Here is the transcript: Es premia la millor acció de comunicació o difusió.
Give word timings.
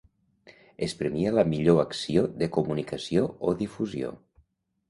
Es 0.85 0.95
premia 1.01 1.33
la 1.35 1.43
millor 1.51 1.83
acció 1.83 2.25
de 2.39 2.49
comunicació 2.57 3.29
o 3.53 3.55
difusió. 3.63 4.15